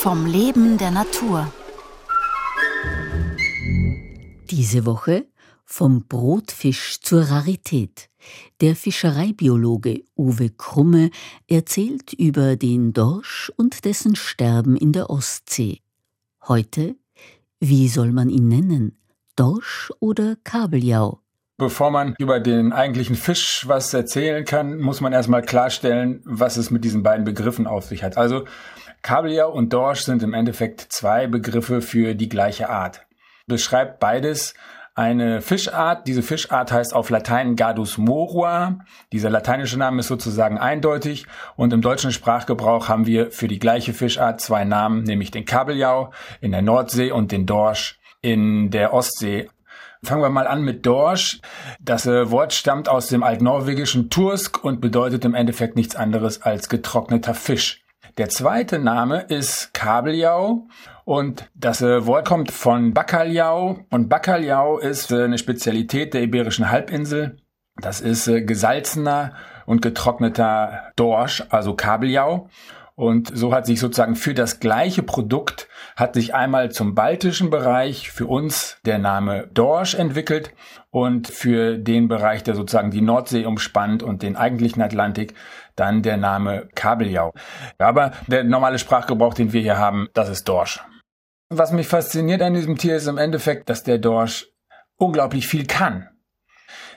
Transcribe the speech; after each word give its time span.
vom 0.00 0.24
Leben 0.24 0.78
der 0.78 0.90
Natur. 0.90 1.52
Diese 4.50 4.86
Woche 4.86 5.26
vom 5.66 6.06
Brotfisch 6.08 7.00
zur 7.02 7.24
Rarität. 7.24 8.08
Der 8.62 8.76
Fischereibiologe 8.76 10.04
Uwe 10.16 10.48
Krumme 10.48 11.10
erzählt 11.48 12.14
über 12.14 12.56
den 12.56 12.94
Dorsch 12.94 13.52
und 13.56 13.84
dessen 13.84 14.16
Sterben 14.16 14.74
in 14.74 14.92
der 14.92 15.10
Ostsee. 15.10 15.82
Heute, 16.48 16.96
wie 17.58 17.86
soll 17.88 18.10
man 18.12 18.30
ihn 18.30 18.48
nennen? 18.48 18.96
Dorsch 19.36 19.92
oder 20.00 20.36
Kabeljau? 20.44 21.19
Bevor 21.60 21.90
man 21.90 22.14
über 22.18 22.40
den 22.40 22.72
eigentlichen 22.72 23.16
Fisch 23.16 23.68
was 23.68 23.92
erzählen 23.92 24.46
kann, 24.46 24.78
muss 24.78 25.02
man 25.02 25.12
erstmal 25.12 25.42
klarstellen, 25.42 26.22
was 26.24 26.56
es 26.56 26.70
mit 26.70 26.84
diesen 26.84 27.02
beiden 27.02 27.26
Begriffen 27.26 27.66
auf 27.66 27.84
sich 27.84 28.02
hat. 28.02 28.16
Also 28.16 28.46
Kabeljau 29.02 29.52
und 29.52 29.70
Dorsch 29.70 30.00
sind 30.00 30.22
im 30.22 30.32
Endeffekt 30.32 30.80
zwei 30.88 31.26
Begriffe 31.26 31.82
für 31.82 32.14
die 32.14 32.30
gleiche 32.30 32.70
Art. 32.70 33.02
Beschreibt 33.46 34.00
beides 34.00 34.54
eine 34.94 35.42
Fischart. 35.42 36.06
Diese 36.06 36.22
Fischart 36.22 36.72
heißt 36.72 36.94
auf 36.94 37.10
Latein 37.10 37.56
Gardus 37.56 37.98
morua. 37.98 38.78
Dieser 39.12 39.28
lateinische 39.28 39.78
Name 39.78 40.00
ist 40.00 40.08
sozusagen 40.08 40.56
eindeutig 40.56 41.26
und 41.56 41.74
im 41.74 41.82
deutschen 41.82 42.10
Sprachgebrauch 42.10 42.88
haben 42.88 43.06
wir 43.06 43.32
für 43.32 43.48
die 43.48 43.58
gleiche 43.58 43.92
Fischart 43.92 44.40
zwei 44.40 44.64
Namen, 44.64 45.02
nämlich 45.02 45.30
den 45.30 45.44
Kabeljau 45.44 46.10
in 46.40 46.52
der 46.52 46.62
Nordsee 46.62 47.10
und 47.10 47.32
den 47.32 47.44
Dorsch 47.44 48.00
in 48.22 48.70
der 48.70 48.94
Ostsee. 48.94 49.50
Fangen 50.02 50.22
wir 50.22 50.30
mal 50.30 50.46
an 50.46 50.62
mit 50.62 50.86
Dorsch. 50.86 51.40
Das 51.78 52.06
äh, 52.06 52.30
Wort 52.30 52.54
stammt 52.54 52.88
aus 52.88 53.08
dem 53.08 53.22
altnorwegischen 53.22 54.08
Tursk 54.08 54.64
und 54.64 54.80
bedeutet 54.80 55.26
im 55.26 55.34
Endeffekt 55.34 55.76
nichts 55.76 55.94
anderes 55.94 56.40
als 56.40 56.70
getrockneter 56.70 57.34
Fisch. 57.34 57.84
Der 58.16 58.30
zweite 58.30 58.78
Name 58.78 59.20
ist 59.20 59.74
Kabeljau 59.74 60.66
und 61.04 61.50
das 61.54 61.82
äh, 61.82 62.06
Wort 62.06 62.26
kommt 62.26 62.50
von 62.50 62.94
Bakaljau 62.94 63.84
und 63.90 64.08
Bakaljau 64.08 64.78
ist 64.78 65.12
äh, 65.12 65.24
eine 65.24 65.36
Spezialität 65.36 66.14
der 66.14 66.22
iberischen 66.22 66.70
Halbinsel. 66.70 67.36
Das 67.76 68.00
ist 68.00 68.24
gesalzener 68.46 69.34
und 69.66 69.82
getrockneter 69.82 70.92
Dorsch, 70.96 71.44
also 71.50 71.74
Kabeljau. 71.74 72.48
Und 73.00 73.34
so 73.34 73.54
hat 73.54 73.64
sich 73.64 73.80
sozusagen 73.80 74.14
für 74.14 74.34
das 74.34 74.60
gleiche 74.60 75.02
Produkt 75.02 75.68
hat 75.96 76.12
sich 76.12 76.34
einmal 76.34 76.70
zum 76.70 76.94
baltischen 76.94 77.48
Bereich 77.48 78.10
für 78.10 78.26
uns 78.26 78.76
der 78.84 78.98
Name 78.98 79.48
Dorsch 79.54 79.94
entwickelt 79.94 80.52
und 80.90 81.26
für 81.26 81.78
den 81.78 82.08
Bereich, 82.08 82.42
der 82.42 82.54
sozusagen 82.54 82.90
die 82.90 83.00
Nordsee 83.00 83.46
umspannt 83.46 84.02
und 84.02 84.22
den 84.22 84.36
eigentlichen 84.36 84.82
Atlantik, 84.82 85.32
dann 85.76 86.02
der 86.02 86.18
Name 86.18 86.68
Kabeljau. 86.74 87.32
Aber 87.78 88.10
der 88.26 88.44
normale 88.44 88.78
Sprachgebrauch, 88.78 89.32
den 89.32 89.54
wir 89.54 89.62
hier 89.62 89.78
haben, 89.78 90.08
das 90.12 90.28
ist 90.28 90.46
Dorsch. 90.46 90.84
Was 91.48 91.72
mich 91.72 91.88
fasziniert 91.88 92.42
an 92.42 92.52
diesem 92.52 92.76
Tier 92.76 92.96
ist 92.96 93.06
im 93.06 93.16
Endeffekt, 93.16 93.70
dass 93.70 93.82
der 93.82 93.96
Dorsch 93.96 94.46
unglaublich 94.98 95.48
viel 95.48 95.64
kann. 95.66 96.10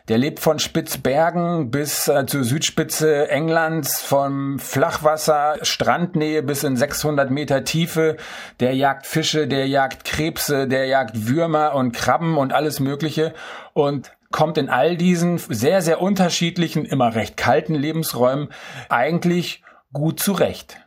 Der 0.10 0.18
lebt 0.18 0.42
von 0.42 0.60
Spitzbergen 0.60 1.72
bis 1.72 2.10
äh, 2.10 2.26
zur 2.26 2.44
Südspitze 2.44 3.30
Englands, 3.30 4.02
vom 4.02 4.60
Flachwasser, 4.60 5.60
Strandnähe 5.62 6.44
bis 6.44 6.66
in 6.66 6.76
600 6.76 7.32
Meter 7.32 7.64
Tiefe. 7.64 8.18
Der 8.60 8.76
jagt 8.76 9.06
Fische, 9.06 9.48
der 9.48 9.66
jagt 9.68 10.04
Krebse, 10.04 10.68
der 10.68 10.88
jagt 10.88 11.30
Würmer 11.30 11.74
und 11.74 11.94
Krabben 11.94 12.38
und 12.38 12.52
alles 12.52 12.82
Mögliche 12.82 13.34
und 13.72 14.12
kommt 14.30 14.58
in 14.58 14.68
all 14.68 14.98
diesen 14.98 15.38
sehr, 15.38 15.82
sehr 15.82 16.02
unterschiedlichen, 16.02 16.84
immer 16.84 17.16
recht 17.16 17.38
kalten 17.38 17.76
Lebensräumen 17.76 18.50
eigentlich 18.90 19.64
gut 19.94 20.20
zurecht. 20.20 20.82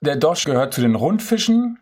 Der 0.00 0.16
Dorsch 0.16 0.44
gehört 0.46 0.72
zu 0.72 0.80
den 0.80 0.94
Rundfischen, 0.94 1.78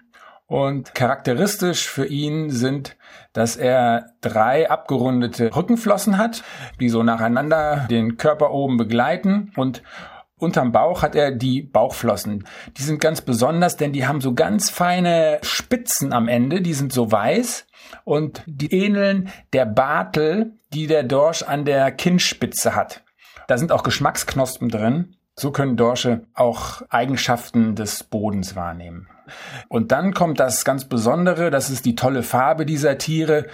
und 0.48 0.94
charakteristisch 0.94 1.88
für 1.88 2.06
ihn 2.06 2.50
sind, 2.50 2.97
dass 3.32 3.56
er 3.56 4.14
drei 4.22 4.69
abgerundete 4.69 5.54
Rückenflossen 5.54 6.19
hat, 6.19 6.42
die 6.81 6.88
so 6.88 7.03
nacheinander 7.04 7.86
den 7.88 8.16
Körper 8.16 8.50
oben 8.50 8.76
begleiten 8.76 9.53
und 9.54 9.82
Unterm 10.41 10.70
Bauch 10.70 11.03
hat 11.03 11.16
er 11.16 11.32
die 11.32 11.62
Bauchflossen. 11.62 12.44
Die 12.76 12.82
sind 12.82 13.00
ganz 13.00 13.20
besonders, 13.20 13.76
denn 13.76 13.92
die 13.92 14.06
haben 14.06 14.20
so 14.20 14.34
ganz 14.34 14.70
feine 14.70 15.41
Spitzen 15.42 16.12
am 16.12 16.28
Ende, 16.28 16.62
die 16.62 16.75
sind 16.75 16.92
so 16.92 17.10
weiß 17.10 17.66
und 18.04 18.44
die 18.47 18.72
ähneln 18.72 19.30
der 19.53 19.66
Bartel, 19.66 20.53
die 20.72 20.86
der 20.86 21.03
Dorsch 21.03 21.42
an 21.42 21.65
der 21.65 21.91
Kinnspitze 21.91 22.76
hat. 22.76 23.03
Da 23.48 23.59
sind 23.59 23.72
auch 23.72 23.82
Geschmacksknospen 23.82 24.69
drin. 24.69 25.16
So 25.34 25.50
können 25.50 25.76
Dorsche 25.76 26.26
auch 26.34 26.82
Eigenschaften 26.88 27.75
des 27.75 28.04
Bodens 28.04 28.54
wahrnehmen. 28.54 29.09
Und 29.69 29.93
dann 29.93 30.15
kommt 30.15 30.41
das 30.41 30.65
ganz 30.65 30.84
Besondere, 30.87 31.50
das 31.50 31.71
ist 31.71 31.84
die 31.84 31.94
tolle 31.94 32.22
Farbe 32.22 32.66
dieser 32.66 32.99
Tiere. 32.99 33.47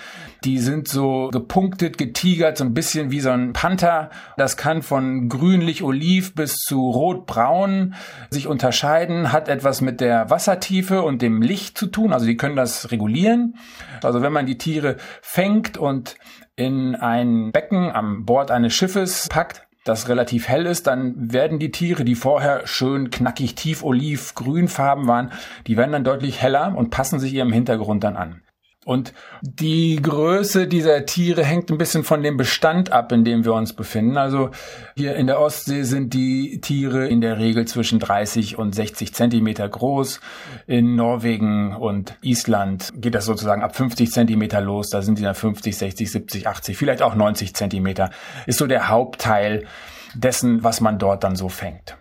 Die 0.45 0.59
sind 0.59 0.89
so 0.89 1.31
gepunktet, 1.33 1.99
getigert, 1.99 2.59
so 2.59 2.65
ein 2.65 2.75
bisschen 2.75 3.11
wie 3.11 3.21
so 3.21 3.31
ein 3.31 3.53
Panther. 3.53 4.11
Das 4.37 4.57
kann 4.57 4.83
von 4.83 5.29
grünlich-oliv 5.29 6.35
bis 6.35 6.57
zu 6.57 6.91
rot-braun 6.91 7.95
sich 8.31 8.47
unterscheiden, 8.47 9.33
hat 9.33 9.49
etwas 9.49 9.81
mit 9.81 10.01
der 10.01 10.31
Wassertiefe 10.31 11.03
und 11.03 11.23
dem 11.23 11.43
Licht 11.43 11.79
zu 11.79 11.87
tun. 11.87 12.12
Also 12.12 12.27
die 12.27 12.37
können 12.37 12.56
das 12.56 12.91
regulieren. 12.91 13.56
Also 14.03 14.23
wenn 14.23 14.33
man 14.33 14.47
die 14.47 14.59
Tiere 14.59 14.97
fängt 15.23 15.79
und 15.79 16.17
in 16.56 16.95
ein 16.95 17.51
Becken 17.53 17.91
am 17.91 18.25
Bord 18.25 18.51
eines 18.51 18.75
Schiffes 18.75 19.29
packt, 19.29 19.67
das 19.84 20.09
relativ 20.09 20.49
hell 20.49 20.67
ist, 20.67 20.87
dann 20.87 21.15
werden 21.33 21.59
die 21.59 21.71
Tiere, 21.71 22.05
die 22.05 22.15
vorher 22.15 22.67
schön 22.67 23.11
knackig 23.11 23.55
tief 23.55 23.84
oliv 23.84 24.34
grünfarben 24.34 25.06
waren, 25.06 25.31
die 25.67 25.77
werden 25.77 25.93
dann 25.93 26.05
deutlich 26.05 26.41
heller 26.41 26.75
und 26.75 26.91
passen 26.91 27.21
sich 27.21 27.34
ihrem 27.34 27.53
Hintergrund 27.53 28.03
dann 28.03 28.17
an. 28.17 28.41
Und 28.84 29.15
die 29.41 30.00
Größe 30.00 30.67
dieser 30.67 31.06
Tiere 31.06 31.45
hängt 31.45 31.71
ein 31.71 31.78
bisschen 31.78 32.05
von 32.05 32.22
dem 32.22 32.37
Bestand 32.37 32.93
ab, 32.93 33.12
in 33.12 33.25
dem 33.25 33.45
wir 33.45 33.55
uns 33.55 33.72
befinden. 33.72 34.17
Also 34.17 34.50
hier 34.97 35.17
in 35.17 35.27
der 35.27 35.41
Ostsee 35.41 35.83
sind 35.83 36.12
die 36.12 36.61
Tiere 36.61 37.06
in 37.06 37.21
der 37.21 37.39
Regel 37.39 37.67
zwischen 37.67 37.99
30 37.99 38.59
und 38.59 38.75
60 38.75 39.15
Zentimeter 39.15 39.69
groß. 39.69 40.21
In 40.67 40.97
Norwegen 40.97 41.75
und 41.75 42.17
Island 42.23 42.93
geht 42.97 43.15
das 43.15 43.25
sozusagen 43.25 43.62
ab 43.62 43.75
50 43.75 44.11
Zentimeter 44.11 44.61
los. 44.61 44.91
Da 44.91 45.03
sind 45.03 45.19
die 45.19 45.23
dann 45.23 45.34
50, 45.34 45.77
60, 45.77 46.11
70, 46.11 46.47
80, 46.47 46.77
vielleicht 46.77 47.03
auch 47.03 47.15
90 47.15 47.55
Zentimeter. 47.55 48.11
Ist 48.47 48.59
so 48.59 48.67
der 48.67 48.89
Hauptteil 48.89 49.65
dessen, 50.15 50.62
was 50.62 50.81
man 50.81 50.99
dort 50.99 51.25
dann 51.25 51.37
so 51.37 51.49
fängt. 51.49 51.97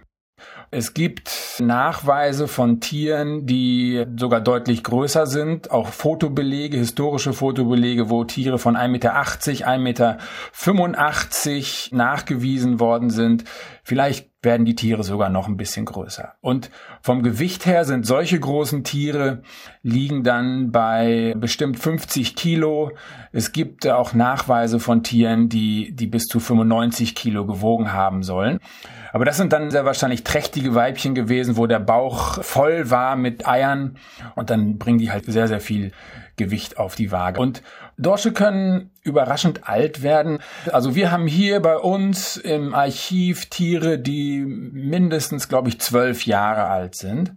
Es 0.71 0.93
gibt 0.93 1.29
Nachweise 1.59 2.47
von 2.47 2.79
Tieren, 2.79 3.45
die 3.45 4.05
sogar 4.17 4.41
deutlich 4.41 4.83
größer 4.83 5.27
sind, 5.27 5.71
auch 5.71 5.89
Fotobelege, 5.89 6.77
historische 6.77 7.33
Fotobelege, 7.33 8.09
wo 8.09 8.23
Tiere 8.23 8.57
von 8.57 8.75
1,80 8.75 8.87
Meter, 9.77 10.17
1,85 10.55 11.89
Meter 11.89 11.95
nachgewiesen 11.95 12.79
worden 12.79 13.09
sind. 13.09 13.43
Vielleicht 13.83 14.32
werden 14.43 14.65
die 14.65 14.75
Tiere 14.75 15.03
sogar 15.03 15.29
noch 15.29 15.47
ein 15.47 15.57
bisschen 15.57 15.85
größer. 15.85 16.33
Und 16.41 16.69
vom 17.01 17.23
Gewicht 17.23 17.65
her 17.65 17.85
sind 17.85 18.05
solche 18.05 18.39
großen 18.39 18.83
Tiere 18.83 19.41
liegen 19.81 20.23
dann 20.23 20.71
bei 20.71 21.33
bestimmt 21.37 21.79
50 21.79 22.35
Kilo. 22.35 22.91
Es 23.31 23.51
gibt 23.51 23.87
auch 23.87 24.13
Nachweise 24.13 24.79
von 24.79 25.03
Tieren, 25.03 25.49
die, 25.49 25.95
die 25.95 26.07
bis 26.07 26.25
zu 26.25 26.39
95 26.39 27.15
Kilo 27.15 27.45
gewogen 27.45 27.93
haben 27.93 28.23
sollen. 28.23 28.59
Aber 29.11 29.25
das 29.25 29.37
sind 29.37 29.53
dann 29.53 29.69
sehr 29.69 29.85
wahrscheinlich 29.85 30.23
trächtige 30.23 30.73
Weibchen 30.73 31.13
gewesen, 31.13 31.55
wo 31.55 31.67
der 31.67 31.79
Bauch 31.79 32.43
voll 32.43 32.89
war 32.89 33.15
mit 33.15 33.47
Eiern 33.47 33.97
und 34.35 34.49
dann 34.49 34.77
bringen 34.77 34.97
die 34.97 35.11
halt 35.11 35.25
sehr, 35.25 35.47
sehr 35.47 35.61
viel 35.61 35.91
Gewicht 36.35 36.77
auf 36.77 36.95
die 36.95 37.11
Waage. 37.11 37.39
Und 37.39 37.61
Dorsche 37.97 38.33
können 38.33 38.89
überraschend 39.03 39.69
alt 39.69 40.01
werden. 40.01 40.39
Also 40.71 40.95
wir 40.95 41.11
haben 41.11 41.27
hier 41.27 41.59
bei 41.59 41.77
uns 41.77 42.37
im 42.37 42.73
Archiv 42.73 43.45
Tiere, 43.47 43.99
mindestens, 44.39 45.49
glaube 45.49 45.69
ich, 45.69 45.79
zwölf 45.79 46.25
Jahre 46.25 46.65
alt 46.65 46.95
sind. 46.95 47.35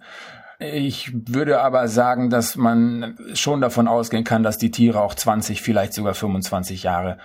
Ich 0.59 1.13
würde 1.13 1.61
aber 1.61 1.87
sagen, 1.89 2.31
dass 2.31 2.57
man 2.57 3.19
schon 3.35 3.61
davon 3.61 3.89
ausgehen 3.89 4.25
kann, 4.25 4.43
dass 4.43 4.57
die 4.57 4.71
Tiere 4.71 5.01
auch 5.01 5.15
20, 5.15 5.61
vielleicht 5.61 5.93
sogar 5.93 6.15
25 6.15 6.83
Jahre 6.83 7.19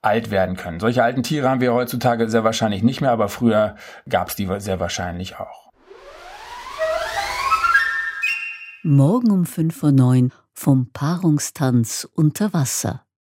alt 0.00 0.30
werden 0.30 0.56
können. 0.56 0.80
Solche 0.80 1.02
alten 1.02 1.22
Tiere 1.22 1.48
haben 1.48 1.60
wir 1.60 1.74
heutzutage 1.74 2.28
sehr 2.28 2.44
wahrscheinlich 2.44 2.82
nicht 2.82 3.00
mehr, 3.00 3.12
aber 3.12 3.28
früher 3.28 3.76
gab 4.08 4.28
es 4.28 4.36
die 4.36 4.48
sehr 4.58 4.80
wahrscheinlich 4.80 5.36
auch. 5.36 5.70
Morgen 8.82 9.30
um 9.30 9.44
5.09 9.44 10.24
Uhr 10.24 10.30
vom 10.52 10.90
Paarungstanz 10.92 12.08
unter 12.14 12.52
Wasser. 12.52 13.04